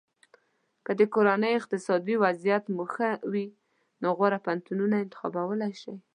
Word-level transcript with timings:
که 0.85 0.91
د 0.99 1.01
کورنۍ 1.13 1.51
اقتصادي 1.59 2.15
وضعیت 2.23 2.63
مو 2.75 2.85
ښه 2.93 3.09
وي 3.31 3.45
نو 4.01 4.07
غوره 4.17 4.39
پوهنتونونه 4.45 4.95
انتخابولی 4.99 5.71
شی. 5.81 5.93